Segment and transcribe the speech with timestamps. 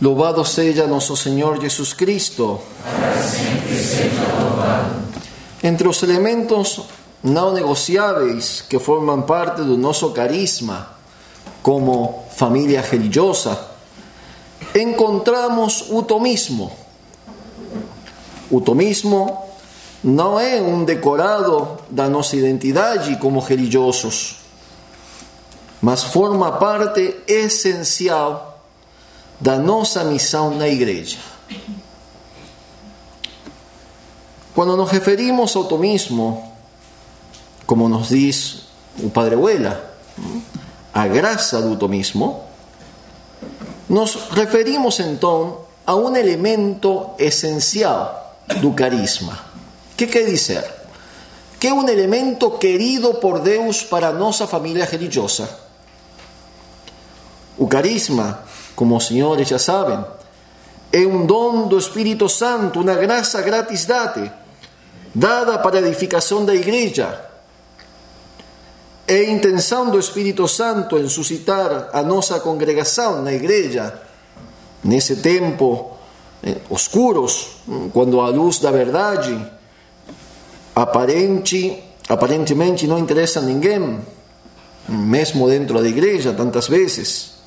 [0.00, 2.60] Louvado seja nosso Senhor Jesus Cristo.
[5.60, 6.82] Entre os elementos
[7.20, 10.90] não negociáveis que formam parte do nosso carisma
[11.64, 13.58] como família religiosa,
[14.72, 16.70] encontramos o tomismo.
[18.48, 19.46] O tomismo
[20.04, 24.36] não é um decorado da nossa identidade como religiosos,
[25.82, 28.47] mas forma parte essencial
[29.40, 31.18] da nossa missão na igreja.
[34.54, 36.52] Quando nos referimos ao tomismo,
[37.64, 38.62] como nos diz
[39.00, 39.94] o Padre Huela,
[40.92, 42.42] a graça do tomismo,
[43.88, 49.38] nos referimos então a um elemento essencial do carisma.
[49.96, 50.64] que quer dizer?
[51.60, 55.48] Que é um elemento querido por Deus para a nossa família religiosa.
[57.56, 58.44] O carisma
[58.78, 59.98] como os senhores já sabem,
[60.92, 64.30] é um dom do Espírito Santo, uma graça gratis date,
[65.12, 67.24] dada para a edificação da igreja.
[69.04, 74.00] É a intenção do Espírito Santo em suscitar a nossa congregação na igreja,
[74.84, 75.96] nesse tempo
[76.44, 77.56] eh, oscuros,
[77.92, 79.44] quando a luz da verdade
[80.72, 83.98] aparente, aparentemente não interessa a ninguém,
[84.88, 87.37] mesmo dentro da igreja, tantas vezes.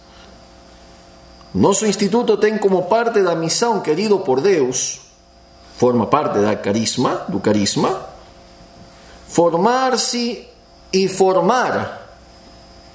[1.53, 5.01] Nosso instituto tem como parte da missão querido por Deus,
[5.77, 8.05] forma parte da carisma, do carisma,
[9.27, 10.47] formar-se
[10.93, 12.17] e formar,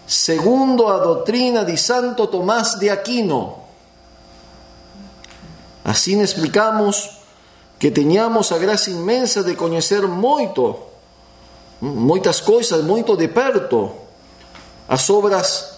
[0.07, 3.59] segundo a doutrina de Santo Tomás de Aquino.
[5.85, 7.11] Assim explicamos
[7.79, 10.77] que tenhamos a graça imensa de conhecer muito,
[11.79, 13.93] muitas coisas, muito de perto,
[14.89, 15.76] as obras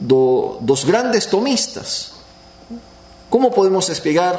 [0.00, 2.12] do, dos grandes tomistas.
[3.28, 4.36] Como podemos explicar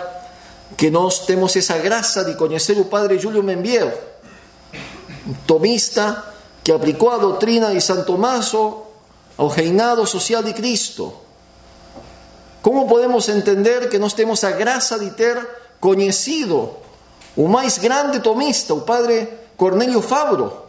[0.77, 3.91] que nós temos essa graça de conhecer o padre Júlio Membiel,
[5.45, 6.23] tomista
[6.63, 11.13] que aplicou a doutrina de São Tomás ao reinado social de Cristo?
[12.61, 15.37] Como podemos entender que nós temos a graça de ter
[15.81, 16.69] conhecido
[17.35, 19.27] o mais grande tomista, o padre
[19.57, 20.62] Cornélio Fabro?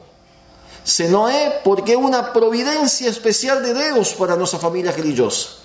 [0.85, 5.65] Se é porque é uma providência especial de Deus para nossa família religiosa.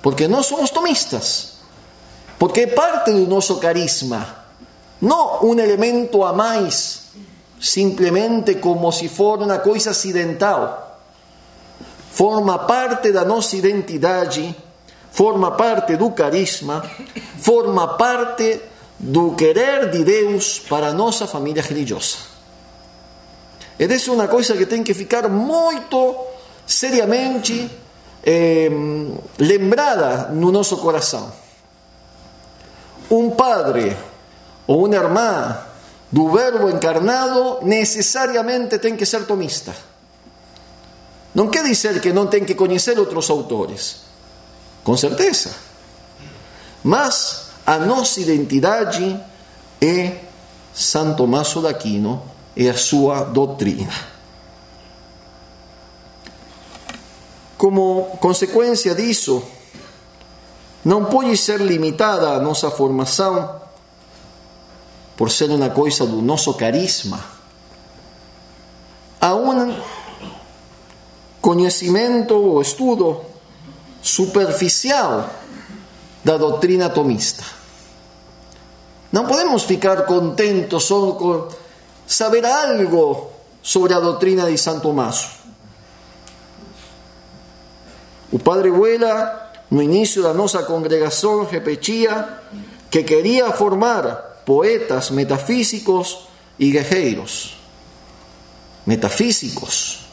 [0.00, 1.54] Porque nós somos tomistas.
[2.38, 4.44] Porque é parte do nosso carisma.
[5.00, 7.02] Não um elemento a mais,
[7.60, 11.00] simplesmente como se for uma coisa acidental.
[12.12, 14.54] Forma parte da nossa identidade,
[15.10, 16.88] forma parte do carisma,
[17.40, 18.60] forma parte
[18.98, 22.35] do querer de Deus para nossa família religiosa.
[23.78, 26.16] Ed é uma coisa que tem que ficar muito
[26.66, 27.70] seriamente
[28.24, 28.70] eh,
[29.38, 31.30] lembrada no nosso coração.
[33.10, 33.96] Um padre
[34.66, 35.58] ou uma irmã
[36.10, 39.74] do Verbo encarnado necessariamente tem que ser tomista.
[41.34, 43.96] Não quer dizer que não tem que conhecer outros autores,
[44.82, 45.50] com certeza.
[46.82, 49.20] Mas a nossa identidade
[49.80, 50.20] é
[50.72, 53.92] Santo Tomás de Aquino e a sua doutrina.
[57.58, 59.42] Como consequência disso,
[60.84, 63.60] não pode ser limitada a nossa formação
[65.16, 67.36] por ser uma coisa do nosso carisma
[69.20, 69.76] a um
[71.40, 73.22] conhecimento ou estudo
[74.02, 75.30] superficial
[76.22, 77.44] da doutrina tomista.
[79.10, 81.48] Não podemos ficar contentos só com
[82.06, 85.42] saber algo sobre a doutrina de Santo Tomás.
[88.30, 92.40] O padre Vuela, no início da nossa congregação, repetia
[92.90, 96.28] que queria formar poetas metafísicos
[96.58, 97.56] e guerreiros.
[98.84, 100.06] Metafísicos.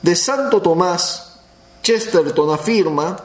[0.00, 1.40] De Santo Tomás,
[1.82, 3.16] Chesterton afirma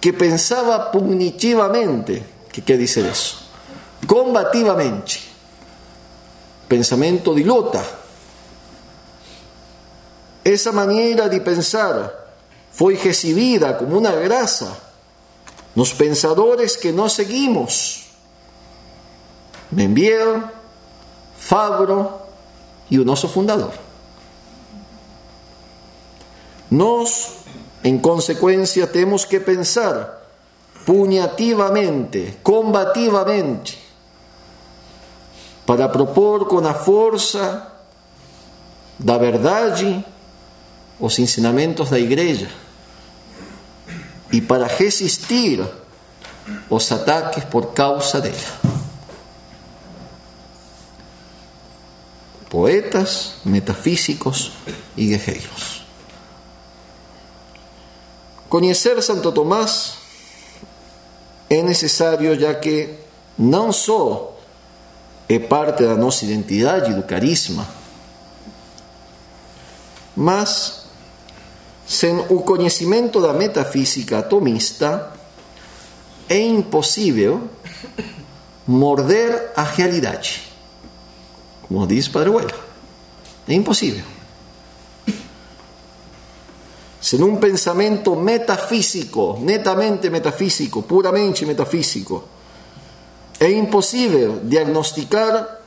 [0.00, 2.24] que pensava punitivamente.
[2.50, 3.41] ¿Qué quiere decir eso?
[4.06, 5.32] Combativamente.
[6.68, 7.84] Pensamento de luta.
[10.44, 12.12] Essa maneira de pensar
[12.72, 14.76] foi recebida como uma graça
[15.74, 18.10] nos pensadores que nós seguimos.
[19.70, 20.42] Membiel,
[21.36, 22.12] Fabro
[22.90, 23.72] e o nosso fundador.
[26.70, 27.38] Nós,
[27.82, 30.22] em consequência, temos que pensar
[30.86, 33.78] punhativamente, combativamente,
[35.72, 37.66] para propor com a força
[38.98, 40.04] da verdade
[41.00, 42.50] os ensinamentos da igreja.
[44.30, 45.66] y para resistir
[46.68, 48.52] los ataques por causa de ella.
[52.50, 54.52] Poetas, metafísicos
[54.94, 55.84] y guerreros.
[58.50, 59.94] Conocer Santo Tomás
[61.48, 63.04] es necesario ya que
[63.38, 64.31] no solo
[65.36, 67.66] es parte de nuestra identidad y del carisma,
[70.16, 70.86] mas
[71.86, 75.12] sin el conocimiento de la metafísica atomista
[76.28, 77.50] é impossível
[78.66, 80.42] morder a realidade.
[81.68, 82.54] Como diz Padre Huela,
[83.48, 84.04] é impossível.
[87.00, 92.24] Sem um pensamento metafísico, netamente metafísico, puramente metafísico,
[93.42, 95.58] é impossível diagnosticar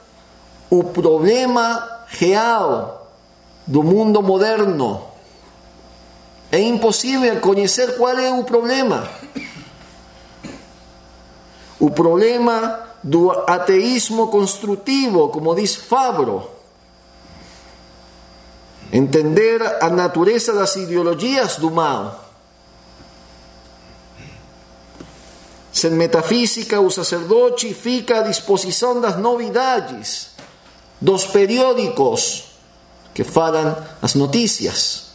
[0.70, 3.12] o problema real
[3.68, 5.04] do mundo moderno.
[6.50, 9.10] É impossível conhecer qual é o problema.
[11.78, 16.50] O problema do ateísmo construtivo, como diz Fabro.
[18.90, 22.25] Entender a natureza das ideologias do mal.
[25.76, 30.30] Sem metafísica, o sacerdote fica à disposição das novidades,
[31.02, 32.46] dos periódicos
[33.14, 35.08] que falam as notícias,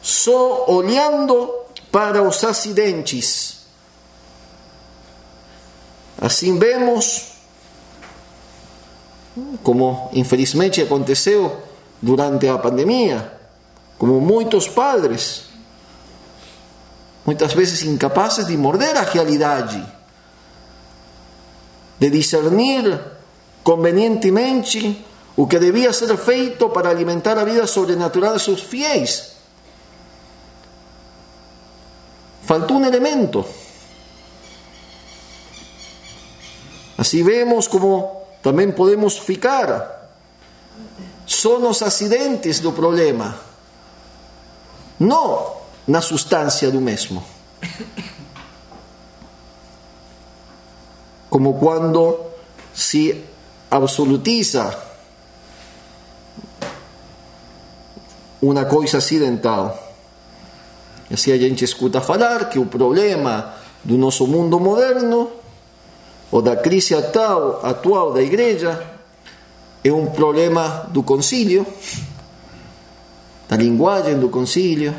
[0.00, 1.52] só olhando
[1.90, 3.58] para os acidentes
[6.20, 7.34] Assim vemos,
[9.62, 11.62] como infelizmente aconteceu
[12.02, 13.34] durante a pandemia,
[13.96, 15.44] como muitos padres,
[17.24, 19.84] muitas vezes incapazes de morder a realidade,
[21.98, 23.00] de discernir
[23.62, 25.04] convenientemente
[25.36, 29.38] o que devia ser feito para alimentar a vida sobrenatural de seus fiéis.
[32.44, 33.44] Faltou um elemento.
[36.96, 40.10] Así vemos como también podemos ficar.
[41.26, 43.36] Son los accidentes do problema,
[44.98, 45.57] no
[45.88, 47.24] na sustancia do mesmo.
[51.30, 52.28] Como cuando
[52.74, 53.24] se
[53.70, 54.86] absolutiza
[58.40, 59.76] una coisa accidental.
[61.10, 65.30] E assim a gente escuta falar que o problema do nosso mundo moderno
[66.30, 68.86] ou da crise atual, atual da igreja
[69.82, 71.66] é um problema do concílio,
[73.48, 74.94] da linguagem do concílio,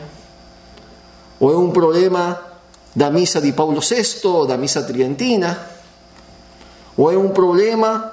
[1.39, 2.39] ou é um problema
[2.95, 5.57] da missa de Paulo VI, ou da missa tridentina,
[6.97, 8.11] ou é um problema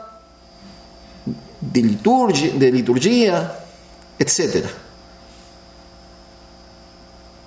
[1.61, 3.67] de liturgia, de liturgia
[4.19, 4.67] etc.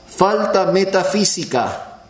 [0.07, 2.01] Falta metafísica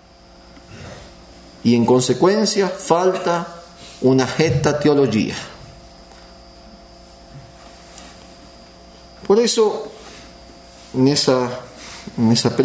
[1.64, 3.62] y en consecuencia falta
[4.02, 5.36] una recta teología.
[9.28, 9.92] Por eso,
[10.96, 11.60] en esa,
[12.18, 12.56] en esa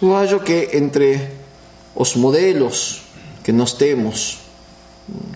[0.00, 1.32] yo hallo que entre
[1.96, 3.02] los modelos
[3.42, 4.38] que nos temos,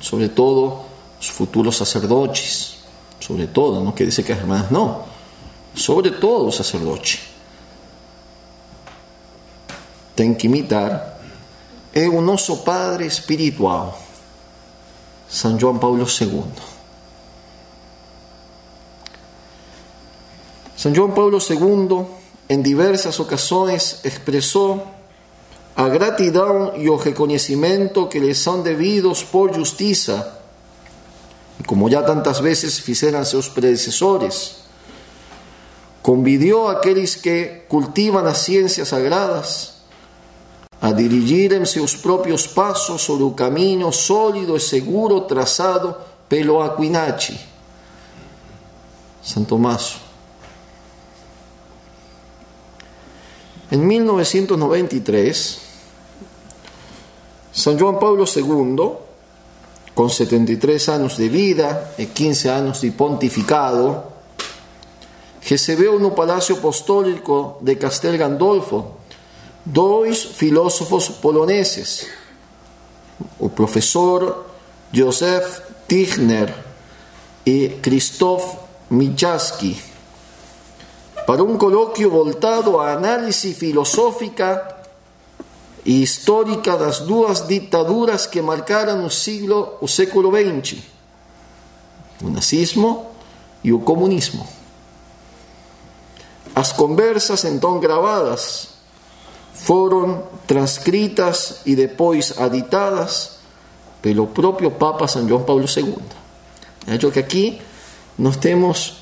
[0.00, 0.86] sobre todo
[1.18, 2.78] los futuros sacerdotes,
[3.20, 5.04] sobre todo, no quiere decir que hermanas no,
[5.74, 7.20] sobre todo los sacerdotes,
[10.14, 11.16] tem que imitar.
[11.92, 13.98] É o nosso Padre espiritual,
[15.28, 16.44] São João Paulo II.
[20.76, 22.06] São João Paulo II,
[22.48, 24.86] em diversas ocasiões, expressou
[25.76, 30.40] a gratidão e o reconhecimento que lhes são devidos por justiça,
[31.60, 34.56] e como já tantas vezes fizeram seus predecessores,
[36.02, 39.78] convidou aqueles que cultivam as ciências sagradas
[40.80, 45.94] a dirigir en seus próprios passos sobre o caminho sólido e seguro traçado
[46.28, 47.38] pelo Aquinachi,
[49.22, 50.07] San Tomás.
[53.70, 55.58] En 1993,
[57.52, 58.92] San Juan Pablo II,
[59.94, 64.04] con 73 anos de vida e 15 anos de pontificado,
[65.42, 68.98] recebeu no Palácio Apostólico de Castel Gandolfo
[69.64, 72.06] dois filósofos poloneses,
[73.38, 74.46] o professor
[74.92, 76.54] Józef Tichner
[77.44, 78.56] e Krzysztof
[78.88, 79.87] Michalski,
[81.28, 84.76] para um colóquio voltado à análise filosófica
[85.84, 90.78] e histórica das duas ditaduras que marcaram o, siglo, o século XX,
[92.24, 93.10] o nazismo
[93.62, 94.48] e o comunismo.
[96.54, 98.68] As conversas então gravadas
[99.52, 103.32] foram transcritas e depois editadas
[104.00, 105.98] pelo próprio Papa São João Paulo II.
[106.86, 107.60] Hecho que aqui
[108.16, 108.97] nós temos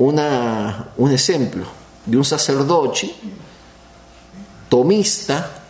[0.00, 1.66] una, un exemplo
[2.06, 3.14] de um sacerdote
[4.70, 5.62] tomista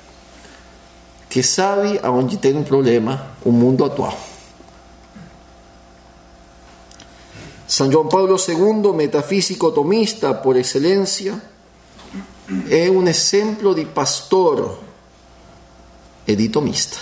[1.29, 4.17] que sabe aonde tem um problema o mundo atual.
[7.67, 11.41] San Juan Pablo II, metafísico tomista por excelencia,
[12.69, 14.79] es un ejemplo de pastor
[16.27, 16.99] editomista.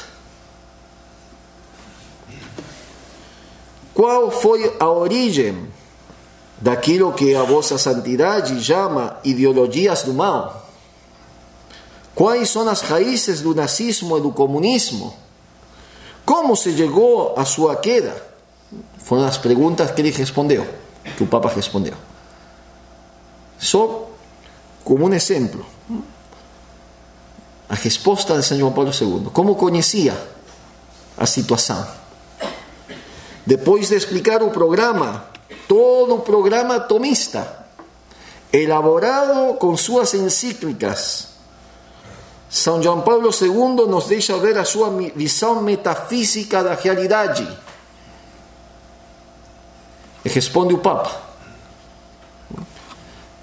[3.92, 5.77] ¿Cuál fue a origen
[6.60, 10.68] daquilo que a vossa santidade llama ideologias do mal?
[12.14, 15.14] Quais são as raízes do nazismo e do comunismo?
[16.24, 18.20] Como se chegou a sua queda?
[18.98, 20.66] Foram as perguntas que ele respondeu,
[21.16, 21.94] que o Papa respondeu.
[23.58, 24.08] Só
[24.84, 25.64] como um exemplo,
[27.68, 29.30] a resposta de São João Paulo II.
[29.32, 30.16] Como conhecia
[31.16, 31.86] a situação?
[33.46, 35.24] Depois de explicar o programa,
[35.66, 37.66] todo programa tomista,
[38.52, 41.28] elaborado com suas encíclicas,
[42.48, 47.46] São João Paulo II nos deixa ver a sua visão metafísica da realidade
[50.24, 51.28] e responde o Papa.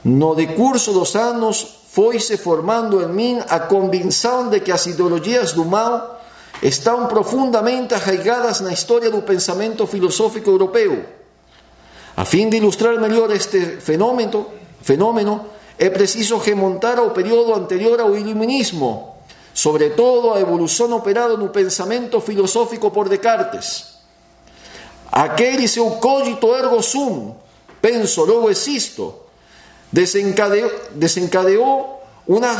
[0.03, 5.65] No decurso dos anos foi-se formando em mim a convicção de que as ideologias do
[5.65, 6.21] mal
[6.61, 11.05] estão profundamente arraigadas na história do pensamento filosófico europeu.
[12.17, 14.47] A fim de ilustrar melhor este fenômeno,
[14.81, 15.45] fenômeno
[15.77, 19.17] é preciso remontar ao período anterior ao iluminismo,
[19.53, 23.95] sobretudo a evolução operada no pensamento filosófico por Descartes.
[25.11, 27.35] Aquele seu cogito ergo sum,
[27.81, 29.13] penso, logo existo,
[29.91, 32.55] desencadeou, desencadeou uma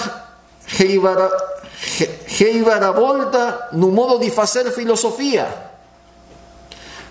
[2.92, 5.65] volta no modo de fazer filosofia.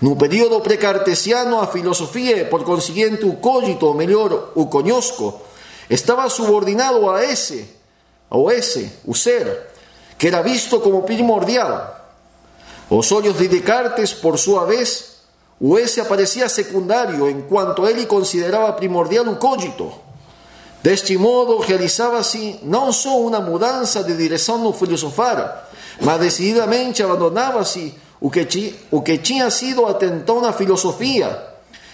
[0.01, 5.41] No período precartesiano, a filosofia e, por consiguiente, o cogito, o conosco,
[5.89, 7.65] estava subordinado a esse,
[8.29, 9.71] ao esse, o ser,
[10.17, 11.95] que era visto como primordial.
[12.89, 15.15] Os olhos de Descartes, por sua vez,
[15.59, 20.01] o ese aparecía secundario en cuanto él consideraba primordial un cogito.
[20.83, 25.71] De este modo realizábase no solo una mudanza de dirección no filosofar,
[26.01, 31.29] mas decididamente abandonábase o que, tinha sido atentón a filosofía,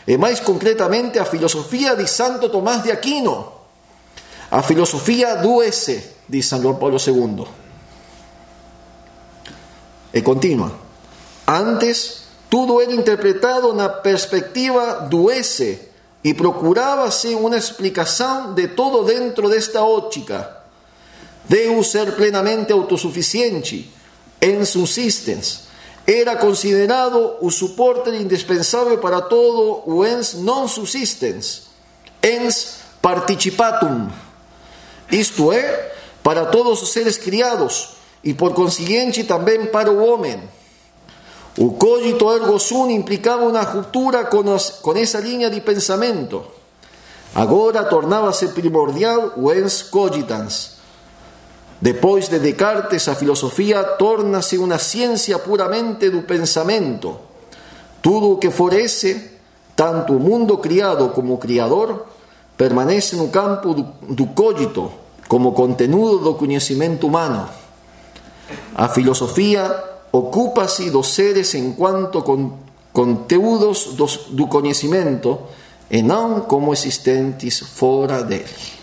[0.08, 3.62] e mais concretamente a filosofía de Santo Tomás de Aquino,
[4.50, 7.46] a filosofía do ese, de San Juan Pablo II.
[10.14, 10.72] E continua.
[11.48, 15.88] Antes Tudo era interpretado na perspectiva do esse
[16.22, 20.58] e procurava-se uma de todo dentro desta ótica.
[21.48, 23.90] Deus ser plenamente autossuficiente,
[24.42, 25.60] em subsistence,
[26.06, 31.64] era considerado o suporte indispensável para todo o ens non subsistens,
[32.22, 34.10] ens participatum,
[35.12, 35.94] isto é,
[36.24, 40.42] para todos os seres criados e por consiguiente também para o homem.
[41.58, 46.46] O cogito ergo sum implicava uma ruptura com, os, com essa linha de pensamento.
[47.36, 50.81] Agora tornava-se primordial o ens cogitans.
[51.82, 57.18] Depois de Descartes, a filosofia torna-se uma ciência puramente do pensamento.
[58.04, 59.42] Tudo que forece,
[59.76, 62.06] tanto o mundo criado como Criador,
[62.56, 64.92] permanece no campo do, cogito,
[65.28, 67.50] como conteúdo do conhecimento humano.
[68.76, 69.66] A filosofia
[70.12, 72.62] ocupa-se dos seres en cuanto con
[72.94, 75.50] conteúdos dos, do conhecimento
[75.90, 76.04] e
[76.46, 78.81] como existentes fora dele.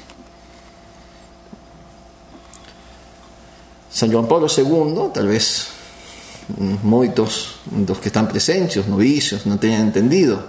[3.98, 5.70] São João Paulo II, talvez
[6.84, 10.40] muitos dos que estão presentes, os novicios, não tenham entendido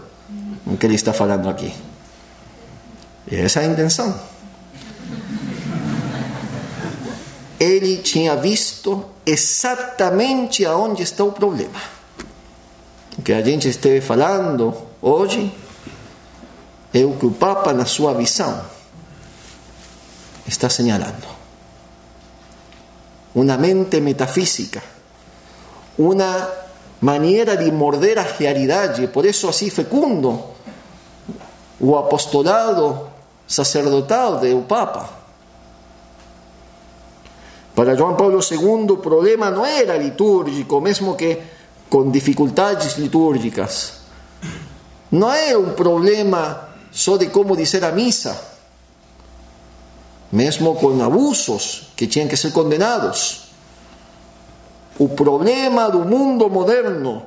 [0.67, 1.73] o que ele está falando aqui.
[3.27, 4.13] E essa é a intenção.
[7.59, 11.81] Ele tinha visto exatamente aonde está o problema.
[13.25, 15.51] que a gente esteve falando hoje
[16.93, 18.61] é o que o Papa, na sua visão,
[20.45, 21.38] está señalando.
[23.39, 24.83] Uma mente metafísica,
[25.97, 26.51] uma
[26.99, 30.43] maneira de morder a realidade, por isso assim fecundo
[31.79, 33.07] o apostolado
[33.47, 35.19] sacerdotal do Papa
[37.79, 41.37] para João Paulo II, o problema não era litúrgico, mesmo que
[41.89, 44.01] com dificuldades litúrgicas.
[45.09, 48.58] Não era um problema só de como dizer a missa.
[50.31, 53.45] Mesmo con abusos que tienen que ser condenados.
[54.99, 57.23] El problema del mundo moderno,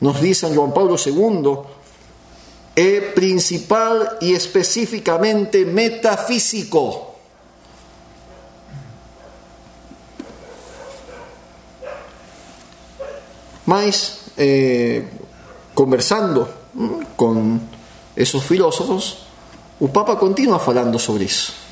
[0.00, 1.58] nos dice Juan Pablo II,
[2.74, 7.14] es principal y específicamente metafísico.
[13.66, 15.08] Mas, eh,
[15.72, 16.48] conversando
[17.16, 17.60] con
[18.14, 19.26] esos filósofos,
[19.80, 21.63] el Papa continúa hablando sobre eso.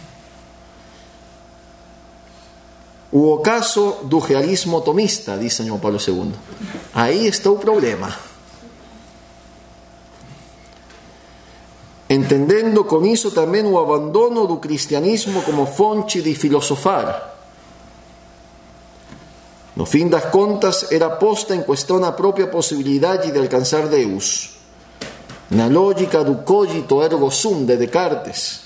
[3.13, 6.33] O caso do realismo tomista, dice Juan Pablo II.
[6.95, 8.09] Ahí está el problema.
[12.09, 17.33] Entendendo con eso también el abandono del cristianismo como fonte de filosofar.
[19.77, 24.57] No fin das contas, era posta en cuestión a propia posibilidad de alcanzar Deus.
[25.49, 28.61] Na lógica do cogito ergo sum de Descartes,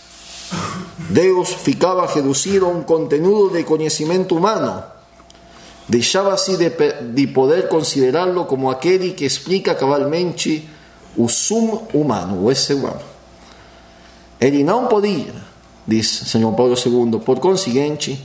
[0.98, 4.82] Deus ficaba reducido a un contenido de conocimiento humano.
[5.88, 10.68] Deixaba así de, de poder considerarlo como aquel que explica cabalmente
[11.16, 13.00] o sum humano, o esse humano.
[14.40, 15.32] Ele não podia,
[15.86, 18.20] diz São Paulo II, por consiguiente,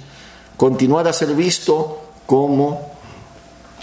[0.58, 2.80] continuar a ser visto como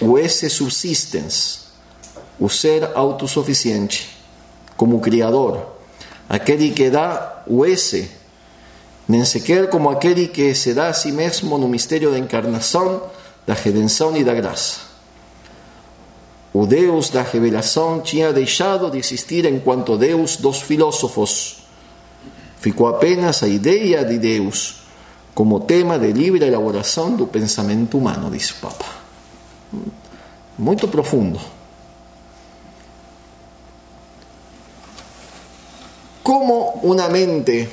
[0.00, 1.68] o esse subsistens,
[2.38, 4.16] o ser autossuficiente,
[4.76, 5.76] como criador,
[6.28, 7.64] aquele que dá o
[9.08, 13.02] nem sequer como aquele que se dá a si mesmo no mistério da encarnação,
[13.46, 14.80] da redenção e da graça.
[16.52, 21.62] O Deus da revelação tinha deixado de existir enquanto Deus dos filósofos.
[22.60, 24.82] Ficou apenas a ideia de Deus
[25.34, 28.86] como tema de livre elaboração do pensamento humano, diz o Papa.
[30.58, 31.40] Muito profundo.
[36.22, 37.68] Como uma mente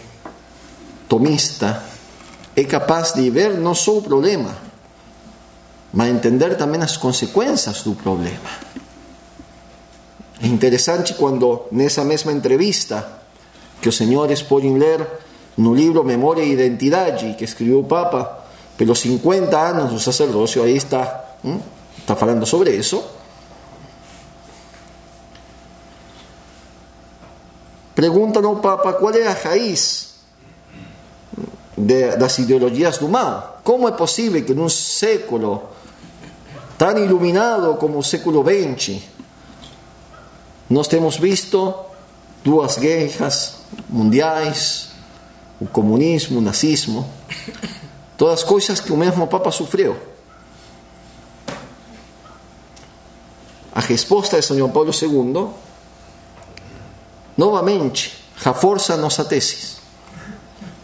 [1.08, 1.84] tomista
[2.56, 4.56] es capaz de ver no solo el problema,
[5.94, 8.50] mas entender también las consecuencias del problema.
[10.40, 13.22] Es interesante cuando en esa misma entrevista
[13.82, 15.20] que los señores pueden leer
[15.58, 18.46] en un libro Memoria e Identidad que escribió el Papa,
[18.77, 21.38] los 50 años del sacerdocio, ahí está,
[21.98, 23.12] está hablando sobre eso.
[27.94, 30.15] Preguntan al Papa cuál es la raíz
[31.77, 33.59] de, das ideologias do mal.
[33.64, 35.64] Como é possível que num século
[36.77, 39.01] tão iluminado como o século XX,
[40.70, 41.74] nós temos visto
[42.44, 43.55] duas guerras
[43.90, 44.90] mundiais,
[45.59, 47.09] o comunismo, o nazismo,
[48.18, 49.98] todas coisas que o mesmo Papa sofreu.
[53.74, 55.50] A resposta de São Paulo II,
[57.38, 59.75] novamente, reforça nossa tese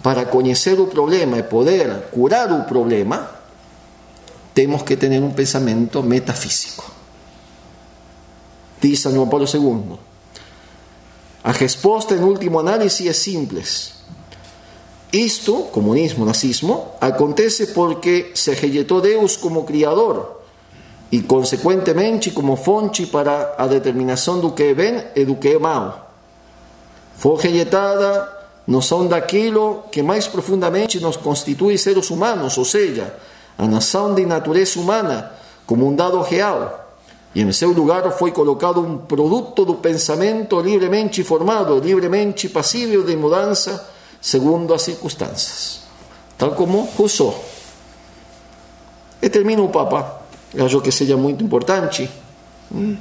[0.02, 3.30] para conocer el problema y poder curar el problema,
[4.54, 6.84] tenemos que tener un pensamiento metafísico.
[8.82, 9.98] Dice San Juan Pablo II.
[11.44, 13.64] A respuesta en último análisis es simple.
[15.12, 20.42] Esto, comunismo, nazismo, acontece porque se rejetó Deus como criador
[21.12, 26.10] y consecuentemente como fonte para a determinación do que é bem e que é mal.
[28.72, 33.14] Noção daquilo que mais profundamente nos constitui seres humanos, ou seja,
[33.58, 35.32] a nação de natureza humana
[35.66, 36.80] como um dado real.
[37.36, 43.16] E em seu lugar foi colocado um produto do pensamento livremente formado, livremente passível de
[43.16, 45.82] mudança segundo as circunstâncias.
[46.38, 47.44] Tal como Rousseau.
[49.22, 50.22] E termina o Papa,
[50.58, 52.10] acho que seja muito importante,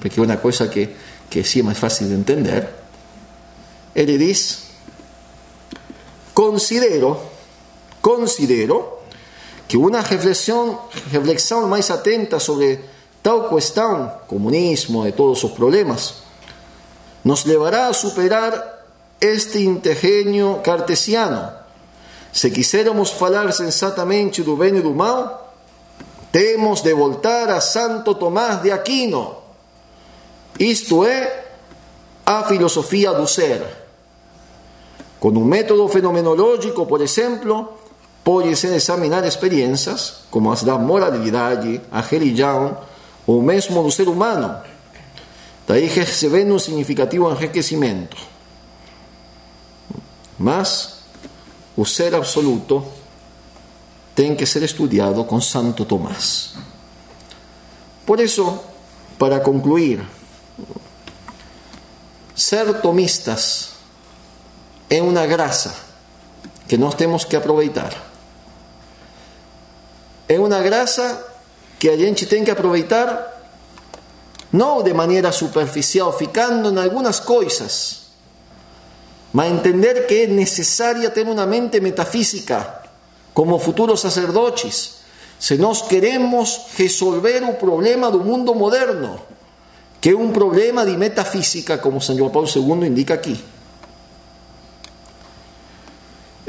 [0.01, 0.91] porque é uma coisa que,
[1.29, 2.69] que sim é mais fácil de entender.
[3.95, 4.70] Ele diz
[6.35, 7.21] considero,
[8.01, 9.01] considero
[9.69, 10.79] que una reflexión,
[11.13, 12.81] reflexión más atenta sobre
[13.23, 16.15] tal cuestión, comunismo y todos sus problemas,
[17.23, 18.85] nos llevará a superar
[19.21, 21.53] este intergenio cartesiano.
[22.33, 25.53] Si quisiéramos hablar sensatamente do bem e do mal,
[26.33, 29.43] temos de voltar a Santo Tomás de Aquino.
[30.59, 31.47] Isto é
[32.25, 33.80] a filosofía do ser.
[35.21, 37.77] Con un método fenomenológico, por ejemplo,
[38.25, 42.79] puede ser examinar experiencias como as da moralidade, a religião
[43.27, 44.57] ou mesmo do ser humano.
[45.69, 48.17] Daí recebendo um significativo enriquecimento.
[50.39, 51.05] Mas
[51.77, 52.83] o ser absoluto
[54.15, 56.55] tem que ser estudado com Santo Tomás.
[58.07, 58.59] Por isso,
[59.19, 60.01] para concluir,
[62.35, 63.80] ser tomistas
[64.91, 65.73] é uma graça
[66.67, 68.11] que nós temos que aproveitar.
[70.29, 71.27] é uma graça
[71.79, 73.41] que a gente tem que aproveitar
[74.53, 78.11] não de maneira superficial, ficando em algumas coisas,
[79.33, 82.83] mas entender que é necessária ter uma mente metafísica
[83.33, 85.01] como futuros sacerdotes,
[85.39, 89.21] se nós queremos resolver o problema do mundo moderno,
[90.01, 93.43] que é um problema de metafísica, como São João Paulo II indica aqui.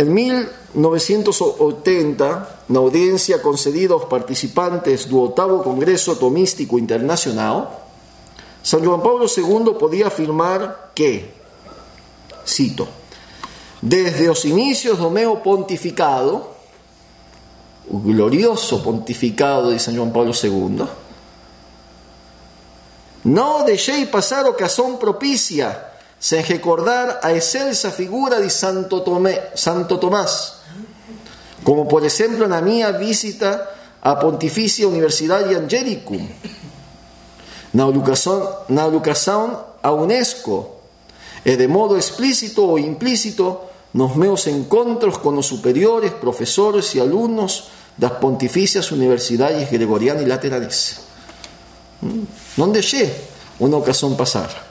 [0.02, 7.88] Em 1980, na audiência concedida aos participantes do oitavo Congresso Tomístico Internacional,
[8.64, 11.26] São João Paulo II podia afirmar que,
[12.44, 12.88] cito,
[13.80, 16.42] desde os inicios do meu pontificado,
[17.88, 20.88] glorioso pontificado de São João Paulo II,
[23.24, 25.91] não deixei passar ocasião propícia
[26.22, 30.54] sem recordar a excelsa figura de Santo, Tomé, Santo Tomás,
[31.64, 33.68] como por exemplo na minha visita
[34.00, 36.30] à Pontifícia Universidade Angelicum,
[37.74, 38.86] na educação, na
[39.92, 40.76] Unesco
[41.44, 43.58] e de modo explícito ou implícito
[43.92, 50.98] nos meus encontros com os superiores, professores e alunos das Pontifícias Universidades Gregoriana e Lateranense.
[52.56, 53.12] Não deixei
[53.60, 54.71] uma ocasião passar.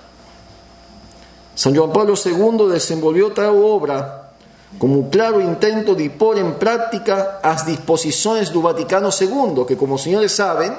[1.61, 4.33] São João Paulo II desenvolveu tal obra
[4.79, 9.95] como um claro intento de pôr em prática as disposições do Vaticano II, que, como
[9.95, 10.73] os senhores sabem,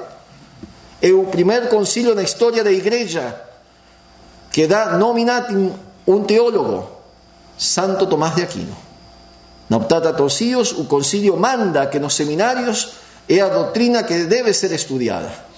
[1.00, 3.39] é o primeiro concílio na história da Igreja
[4.52, 5.72] que dá nominatim
[6.08, 6.89] um teólogo,
[7.56, 8.76] Santo Tomás de Aquino.
[9.70, 12.94] Na Optata Torcios, o concílio manda que nos seminários
[13.30, 15.51] é a doutrina que deve ser estudada.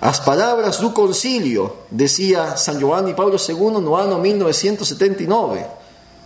[0.00, 5.64] As palavras do concílio, dizia São Giovanni Paulo II no ano 1979,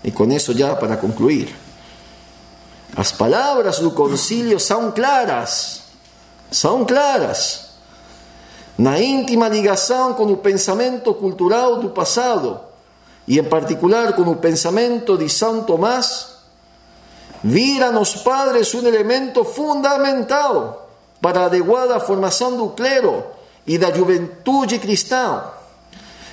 [0.04, 1.54] e com isso já para concluir.
[2.96, 5.84] As palavras do concílio são claras
[6.54, 7.64] são claras.
[8.78, 12.60] Na íntima ligação com o pensamento cultural do passado,
[13.26, 16.34] e em particular com o pensamento de São Tomás,
[17.42, 20.88] vira nos padres um elemento fundamental
[21.20, 23.24] para a adequada formação do clero
[23.66, 25.44] e da juventude cristã,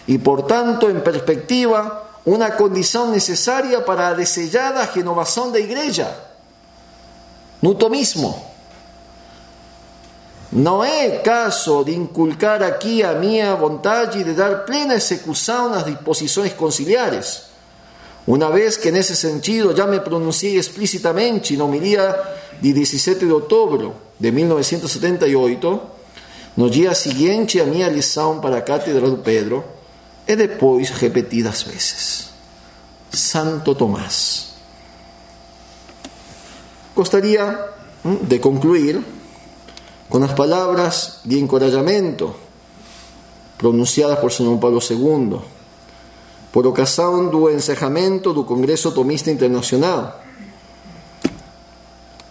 [0.07, 6.13] e, portanto, em perspectiva, uma condição necessária para a desejada renovação da igreja.
[7.61, 8.51] No tomismo.
[10.51, 16.51] Não é caso de inculcar aqui a minha vontade de dar plena execução nas disposições
[16.53, 17.43] conciliares,
[18.27, 22.19] uma vez que nesse sentido já me pronunciei explicitamente na homilia
[22.59, 25.81] de 17 de outubro de 1978,
[26.55, 29.63] no dia seguinte à minha lição para a Cátedra do Pedro,
[30.27, 32.29] e depois repetidas vezes.
[33.11, 34.53] Santo Tomás.
[36.95, 37.71] Gostaria
[38.03, 39.03] de concluir
[40.09, 42.35] con las palabras de encorajamiento
[43.57, 45.39] pronunciadas por São Paulo II,
[46.51, 50.19] por ocasião do encerramento do Congresso Tomista Internacional.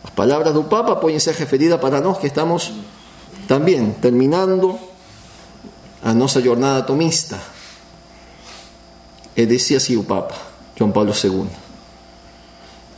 [0.02, 2.72] As palavras do Papa podem ser referidas para nós que estamos
[3.50, 4.78] também terminando
[6.00, 7.36] a nossa jornada tomista.
[9.36, 10.36] E dizia assim o Papa,
[10.76, 11.48] João Paulo II: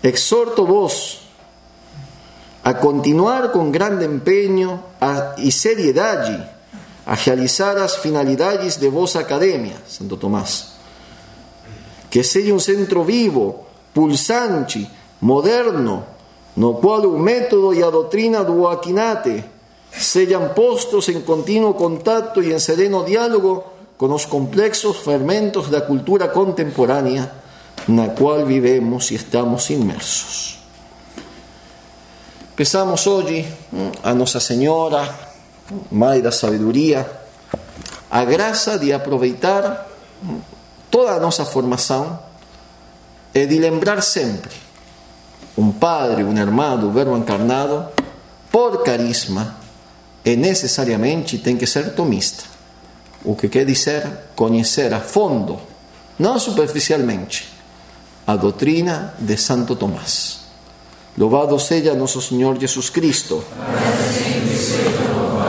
[0.03, 1.27] Exorto vos,
[2.63, 6.37] a continuar con grande empeño a, e seriedade
[7.07, 10.75] a realizar as finalidades de vossa academia, Santo Tomás.
[12.11, 14.87] Que seja um centro vivo, pulsante,
[15.19, 16.05] moderno,
[16.55, 18.67] no qual o método e a doutrina do
[19.97, 23.65] sejam postos em contínuo contato e em sereno diálogo
[23.97, 27.31] com os complexos fermentos da cultura contemporânea
[27.87, 30.59] na qual vivemos e estamos imersos.
[32.57, 33.47] Pensamos hoje
[34.03, 35.09] a Nossa Senhora,
[35.91, 37.11] Mãe da Sabedoria,
[38.11, 39.89] a graça de aproveitar
[40.91, 42.19] toda a nossa formação
[43.35, 44.53] e de lembrar sempre
[45.57, 47.89] um padre, um irmão do Verbo encarnado,
[48.51, 49.57] por carisma,
[50.25, 52.45] e necessariamente tem que ser tomista.
[53.25, 55.61] O que quer dizer conhecer a fundo,
[56.19, 57.49] não superficialmente,
[58.27, 60.41] a doutrina de Santo Tomás.
[61.17, 63.45] Louvado seja nosso Senhor Jesus Cristo.
[63.59, 65.42] Amém.